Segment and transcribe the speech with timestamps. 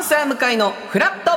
[0.00, 1.32] パンサー向井のフラット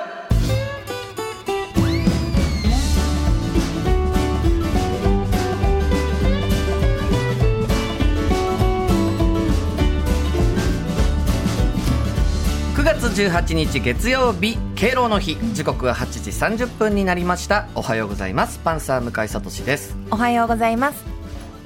[12.74, 21.04] 9月18日月曜日敬老の日時刻は8時30分になりましたおはようございますパンサー向井聡ですおはようございます。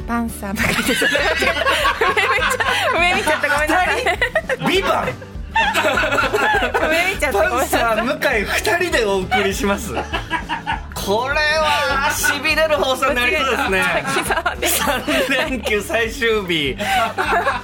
[0.07, 1.05] パンサー向井です。
[2.95, 3.49] 上見ちゃった。
[3.49, 4.75] ごめんなさい。
[4.75, 5.26] ビバン
[7.93, 8.01] った。
[8.01, 8.41] ごめんなさい。
[8.43, 13.83] 向井二人でお送りしますこれはしびれる放送になりそうですね。
[14.97, 16.75] 3連休最終日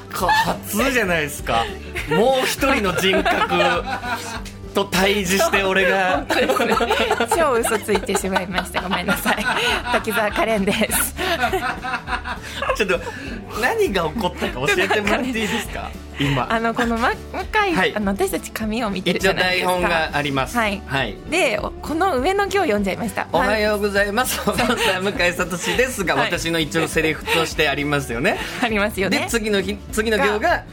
[0.10, 1.66] 初じゃないですか
[2.10, 3.54] もう一人の人格
[4.74, 6.26] と対峙して俺が
[7.36, 8.82] 超嘘ついてしまいました。
[8.82, 9.46] ごめんなさい。
[9.94, 11.16] 滝沢カレンです。
[12.76, 13.00] ちょっと
[13.62, 15.90] 何が起こったか教えてもらっていいですか？
[16.20, 17.16] 今あのこのま向
[17.72, 19.72] 井、はいあの私たち紙を見てる一応じゃないですか。
[19.74, 23.28] 台本がありますはいはいで、おこの上の行読んじゃいました。
[23.34, 24.40] おはようございます。
[24.46, 28.38] 向井聡ですが、はい私の一応セリフとしてありますよね。
[28.62, 29.28] ありますよでね。
[29.30, 30.64] 次の日次の行が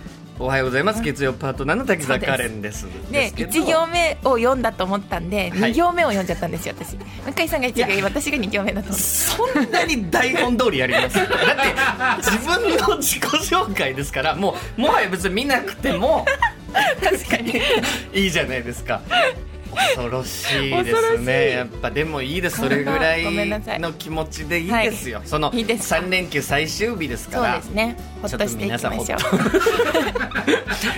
[0.42, 1.02] おはようございます。
[1.02, 2.86] 月曜パートナーの滝沢カレンです。
[3.12, 3.50] でけど。
[3.50, 5.72] 1行目を読んだと思ったんではい。
[5.72, 6.96] 2行目を読んじゃったんですよ私。
[6.96, 11.16] 向井さんが1行私が2行目だとそんなに台本通りやります？
[11.16, 16.24] だって自分の自己紹介ですからもうもはや別に見なくても
[17.02, 17.60] 確かに。
[18.14, 19.02] いいじゃないですか
[19.70, 21.50] 恐ろしいですね。
[21.50, 22.58] やっぱでもいいです。
[22.58, 23.24] それぐらい
[23.78, 27.96] の気持ちでいいですよ、そのいいですか？3連休最終日ですかそうらですね。
[28.20, 28.92] ほっとしていきましょう。
[29.06, 29.60] ちょっと皆さんほっ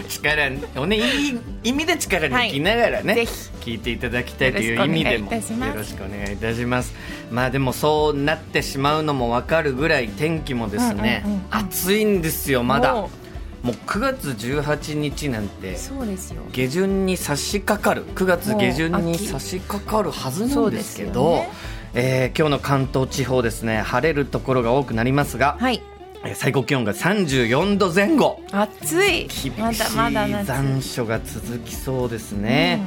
[0.09, 3.27] 力をねいい意味で力に生きながらね、はい。
[3.27, 5.33] ぜ聞いていただきたいという意味でも。
[5.33, 5.41] よ
[5.75, 6.95] ろしくお願いいたします。
[7.31, 12.95] まあでもそうなってしまうのも分かるぐらい天気もですね、うんうんうん暑いんですよまだ
[13.63, 16.43] ももう9月18日なんてそうですよ。
[16.53, 21.51] 下旬に差し掛かる9月下旬に差し掛かるはずなんですけどね。
[21.95, 25.83] えー今日の関東地方ですね晴れるところが多くなりますが、はい。
[26.25, 28.41] えー最高気温が34度前後。
[28.51, 29.29] 暑い。
[29.29, 30.47] 厳しいまだまだ夏。
[30.47, 32.85] 残暑が続きそうですね、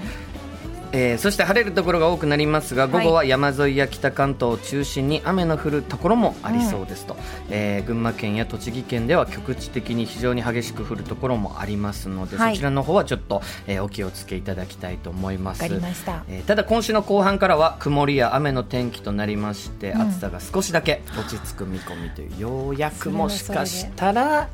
[0.98, 7.18] えーそして晴れるところが多くなりますが午後は山沿いや北関東を中心に雨の降るところもありそうですと、
[7.50, 12.54] えー群馬県や栃木県では局地的に非常に激しく降るところもありますので、はい。
[12.56, 15.62] そちらの方はちょっと、えーお気をつけいただきたいと思います。
[15.62, 16.24] わかりました。
[16.30, 24.48] えーただ今週の後半からは曇りや雨の天気となりまして、暑さが少しだけ落ち着く見込みというようやくもしかしたら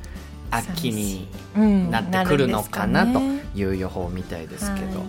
[0.50, 1.92] 秋にうん。
[1.92, 3.20] なってくるのかなと
[3.56, 5.08] いう予報みたいですけど、はい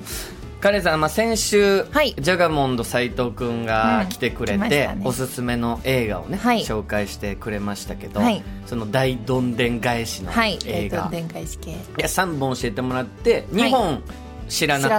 [0.62, 2.14] カレンさん、まあ、先週、はい。
[2.16, 5.02] ジャガモンド斎藤君が来てくれて、したね。
[5.04, 6.60] おすすめの映画をね、はい。
[6.60, 8.40] 紹介してくれましたけど、はい。
[8.66, 10.60] その大どんでん返しのはい。
[10.64, 11.70] 映画、電解式系。
[11.72, 14.04] いや3本教えてもらって2本
[14.48, 14.96] 知らなか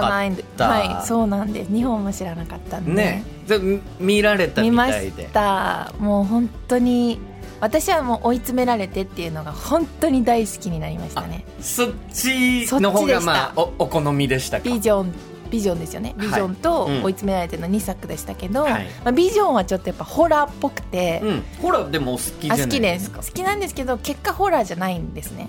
[0.58, 1.06] た、はい。
[1.06, 1.72] そうなんです。
[1.72, 2.92] 日本も知らなかったんで。
[2.92, 3.24] ね。
[3.48, 3.58] で
[3.98, 5.00] 見られたみ見ました。
[5.00, 7.18] いでたもう本当に
[7.60, 11.46] 私はもう追い詰められてっていうのが本当に大好きになりましたね。
[11.62, 14.64] そっちの方が、まあ、おお好みでしたか？
[14.64, 15.12] ビジョン
[15.54, 16.14] ビジョンですよね。
[16.18, 17.04] ビジョンとうん。
[17.04, 18.86] 追い詰められての2作でしたけど、はい。
[19.04, 23.10] まあ、ビジョンはちょっとやっぱホラーっぽくて、うん、ホラーでもお好き好きでです。
[23.12, 25.48] 好きなんですけど結果ホラーじゃないんですね。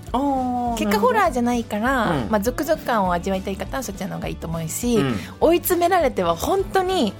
[0.78, 2.30] 結果ホラーじゃないから、うん。
[2.30, 5.16] まあ、続々感を味わいたい方はそっちの方がいいと思うし、うん。
[5.40, 7.12] 追い詰められては本当に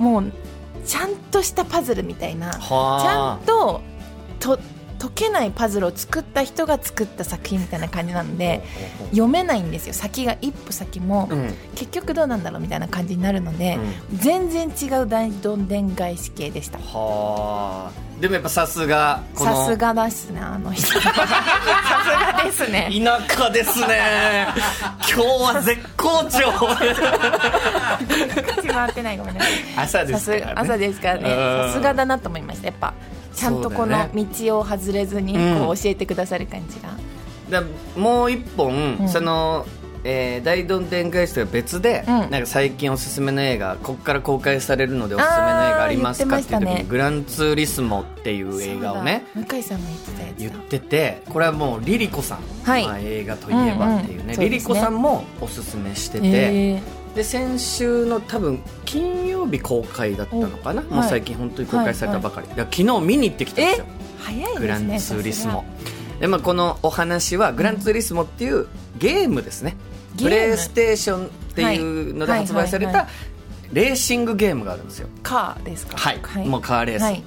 [0.00, 0.32] もう
[0.84, 3.80] ちゃんとしたパズルみたいなちゃはんと
[4.40, 4.58] と
[5.02, 8.62] 解けないパズルを作った人が作った作品みたいな感じなので
[9.10, 9.94] 読めないんですよ。
[9.94, 11.52] 先が一歩先も、うん。
[11.74, 13.80] 結局どうなんだろうみたいな感じになるので、
[14.14, 16.78] 全然違う大どんでん返し系でした。
[16.78, 17.92] はあ。
[18.20, 20.86] でもやっぱさすがこのさすがですねあの人。
[20.86, 21.04] さす
[22.36, 22.88] がですね。
[23.04, 24.46] 田舎ですね。
[25.12, 26.52] 今日は絶好調。
[28.62, 29.50] 口回ってないごめんなさい。
[29.76, 30.52] 朝でさすすからね。
[30.54, 31.22] 朝ですからね。
[31.22, 31.28] うん。
[31.72, 32.94] さすがだなと思いましたやっぱ
[33.42, 35.66] ちゃんとこの道を外れずにうん。
[35.66, 36.96] こう教えてくださる感じが、
[37.50, 37.66] だ
[37.96, 39.08] もう一本、うん。
[39.08, 39.66] その
[40.04, 42.14] えー大どんでん返しとは別で、うん。
[42.14, 49.86] なんか最近おすすめの映画ここから公開されるのでおすすめの映画ありますかっていう時に、グランツーリスモ」っていう映画をね向井さんも
[50.38, 52.84] 言ってててこれはもうリリコさん、はい。
[52.84, 54.36] まあ、映画といえばっていうね,、うんうん。
[54.36, 54.36] ね。
[54.38, 56.82] リリコさんもおすすめしてて、え
[57.14, 63.86] で先週の多分金曜日公開だったのかな、おもう最近本当に公開されたばかり、だから昨日見に行ってきたんですよ。
[63.86, 65.64] ー、早いですねグランツーリスモ。
[66.20, 68.66] で、まあ、このお話はグランツーリスモっていう
[68.98, 69.76] ゲームですね、
[70.16, 73.10] プレイステーションっていうのではい発売されはいはいた
[73.72, 75.08] レーシングゲームがあるんですよ。
[75.22, 75.96] カーですか？
[75.96, 76.46] はい。
[76.46, 77.02] もうカーレース。
[77.02, 77.22] はい。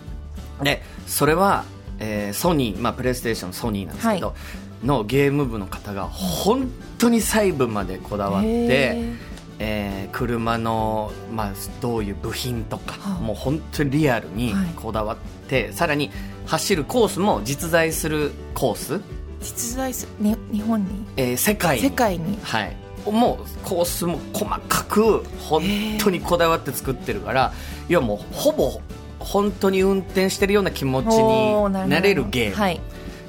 [0.64, 1.66] でそれは、
[2.00, 4.36] えーソニー、まあ、プレイステーションソニーなんですけど、
[4.84, 9.14] のゲーム部の方が本当に細部までこだわって、へ
[9.60, 13.22] えー車の、まあ、どういう部品とか、はあ。
[13.22, 14.68] もう本当にリアルにはい。
[14.76, 15.18] こだわっ
[15.50, 16.10] て、さらに
[16.46, 19.02] 走るコースも実在するコース、ー
[19.42, 21.06] 実在すに日本に？
[21.18, 21.84] えー世界に。
[21.84, 22.40] 世界に。
[22.42, 22.76] はい、
[23.12, 25.62] もうコースも細かく本
[26.00, 27.54] 当にこだわって作ってるから
[27.90, 28.80] いやもうほぼ
[29.20, 32.80] 本当に運転してるような気持ちになれるゲーム、はい。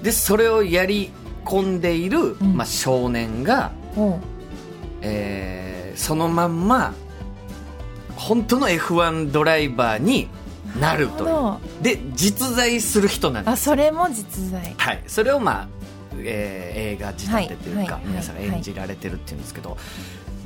[0.02, 1.10] でそれをやり
[1.44, 2.56] 込んでいる、ん。
[2.56, 4.20] まあ、少年が、おう。
[5.02, 6.94] えーそのまんま
[8.14, 10.28] 本当の F1 ドライバーに
[10.80, 11.82] なるという。
[11.82, 13.52] で実在する人なんです。
[13.52, 14.74] あそれも実在。
[14.76, 15.68] はい、それを、まあ
[16.18, 19.76] えー映画仕立てというか、はいはい皆さんが演じられてるっていうんですけど、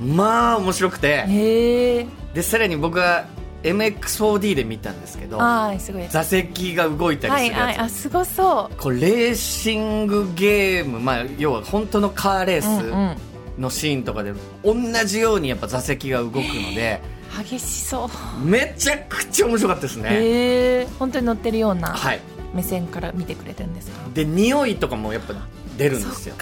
[0.01, 2.07] まあ面白くて。
[2.35, 3.27] でさらに僕は
[3.63, 6.09] MX4D で見たんですけどああすごい。
[6.09, 13.21] 座席が動いたはいりするやつ、はいあすごそこれレーシングゲーム、まあ、要は本当のカーレース
[13.61, 14.33] のシーンとかで
[14.65, 14.75] 同
[15.07, 16.43] じようにやっぱ座席が動くの
[16.75, 17.01] で
[17.39, 18.45] 激しそう。
[18.45, 20.09] めちゃくちゃ面白かったですね。
[20.11, 22.21] へえ本当に乗ってるようなはい、
[22.55, 24.09] 目線から見てくれてるんですか？
[24.15, 25.35] で匂いとかもやっぱ
[25.79, 26.35] 出るんですよ。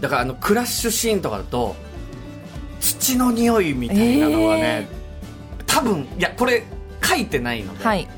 [0.00, 1.76] だからあのクラッシュシーンとかだと
[2.80, 4.88] 土の匂いみたいなのはね、
[5.66, 6.64] 多分いやこれ
[7.02, 8.08] 書いてないので、はい。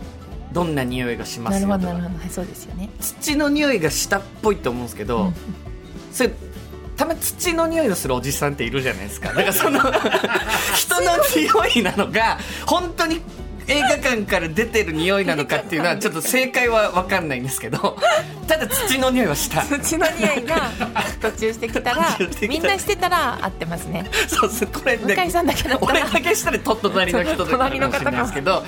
[0.52, 1.86] どんな匂いがしまなるすよとか。
[1.86, 2.20] ほどなるほど。
[2.20, 2.88] はいそうですよね。
[2.98, 5.34] 土の匂いがしたっぽいと思うんですけど、うん。
[6.12, 6.30] それ
[6.96, 9.28] たまに土の匂いのするおじさんっているじゃないですか。
[9.28, 9.80] だからその
[10.74, 13.20] 人の匂いなのか本当に
[13.68, 17.98] 映画館から出てる匂いなのかっていうのは ちょっと正解は分かんないんですけど
[18.46, 19.62] ただ土の匂いはした。
[19.62, 20.70] 土の匂いが
[21.20, 22.16] 途中してきたら
[22.48, 24.06] みんなしてたら合ってますね。
[24.28, 28.64] そうそうこれ向井さんだけだ俺だけしたらとっ隣の人とかかもしれないですけど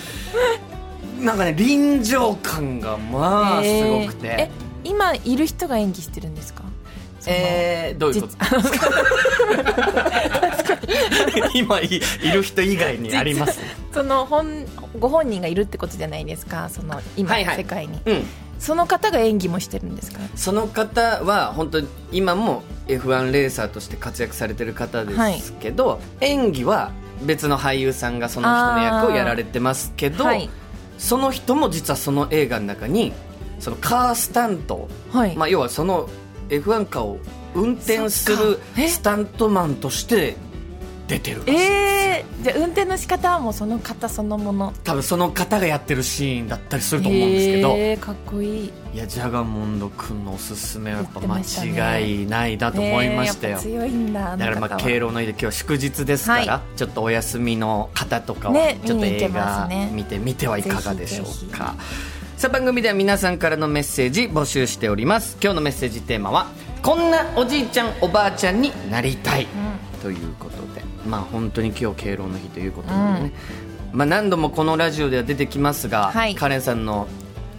[1.21, 4.51] なんかね臨場感がまあすごくて、えーえ
[4.85, 6.63] 今いる人が演技してるんですか？
[7.31, 8.37] えー、どういうこと？
[11.55, 11.87] 今い
[12.23, 13.61] いる人以外にあります？
[13.93, 14.65] その本
[14.99, 16.69] ご本人がいるってことじゃないですか？
[16.69, 17.57] その今、はいはい。
[17.57, 18.01] 世界に。
[18.07, 18.25] うん。
[18.59, 20.19] その方が演技もしてるんですか？
[20.35, 26.91] その方は本当に今も F1 レーサーとして活躍されてる方ですけど、演技は
[27.23, 30.51] 別の俳優さんがその人の役をやられてますけど、はい。
[30.99, 33.13] その人も実はその映画の中に
[33.61, 34.89] そのカースタント。
[35.13, 36.09] はい、まあ、要はその
[36.49, 37.19] F1 カーを
[37.55, 38.59] 運転する
[38.89, 40.37] スタントマンとして
[41.09, 44.75] 出てるらえー、じゃあ運転の仕方はもうその方そのもの。
[44.85, 48.73] 多分その方がやってるシーンだったりすると思うんですけど、えー、かっこいい。
[48.95, 61.75] いやジャガモンド君のおすすめはやっぱ間違いないだと思いましたよ、えーやっぱ強いんだだからまあ敬老の日で今日は祝日ですから、はちょっとお休みの方とかはねちょっと映画見てみてはいかがでしょうか
[62.39, 65.37] さあ番組では皆さんからのメッセージ募集しております。
[65.43, 66.47] 今日のメッセージテーマは
[66.85, 69.49] こんなおじいちゃんおばあちゃんになりたい、
[70.01, 70.85] ということで。
[71.05, 73.33] まあ本当に今日敬老の日ということなのでね、
[73.91, 76.37] まあ何度もこのラジオでは出てきますが、はい。
[76.37, 77.09] カレンさんの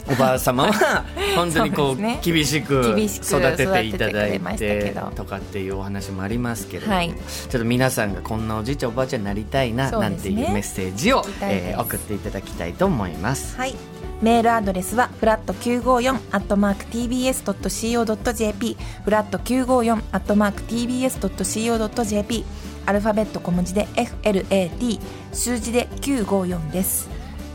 [0.09, 1.03] おばあ様は
[1.35, 7.09] 本当にこう厳しく育てていただい育てとかっていうお話もありますけれども、はい。
[7.09, 13.57] ちょっと皆さんがこんなおじいちゃんおばあちゃんになりたいななんていうメッセージをえー送っていただきたいと思います。
[13.57, 13.75] はい。
[14.21, 22.43] メールアドレスはフラット954アットマーク tbs.co.jp フラット954アットマーク tbs.co.jp
[22.85, 24.99] アルファベット小文字で FLAT
[25.31, 27.09] 数字で954です。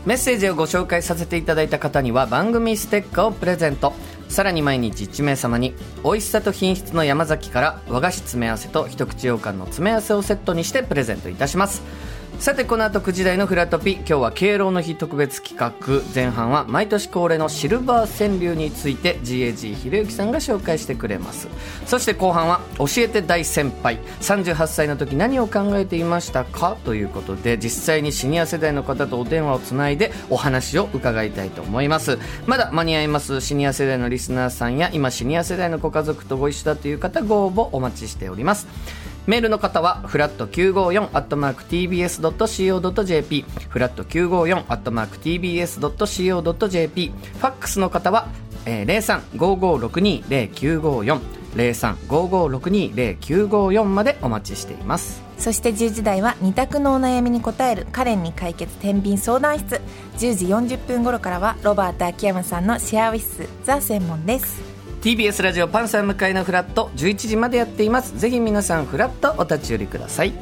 [0.07, 3.93] メッセージをご紹介させていただいた方には番組ステッカーをプレゼント。
[4.27, 11.83] さらに毎日1名様に美味しさと品質の山崎から和菓子詰め合わせと一口羊羹の詰め合わせをセットにしてプレゼントいたします。
[12.39, 16.03] さてこの後9時台のフラットピ今日は敬老の日特別企画。
[16.13, 21.47] 前半は毎年恒例のシルバー川柳について GAG ひろゆきさんが紹介してくれます。
[21.87, 23.97] そして後半は教えて大先輩。
[24.21, 26.77] 38歳の時何を考えていましたか？
[26.85, 32.19] ということで実際にシニア世代の方とお電話をつないでお話を伺いたいと思います。
[32.45, 38.67] まだ間に合いますシニア世代のリスナーさんや今シニア世代のご家族とご一緒だという方ご応募お待ちしております。
[39.27, 48.27] メールの方はフラット954アットマーク TBS.CO.JP フラット954アットマーク TBS.CO.JP ファックスの方は、
[48.65, 48.85] えー、
[49.37, 55.23] 0355620954 0355620954までお待ちしています。
[55.37, 59.81] そして10時台は二択のお悩みに答えるカレンに解決天秤相談室。
[60.17, 64.74] 10時40分頃からはロバート秋山さんのシェアウィスザ専門です。
[65.05, 68.17] TBS ラジオパンサー向かいのフラット11時までやっています。
[68.17, 70.33] ぜひ皆さんフラットお立ち寄りください。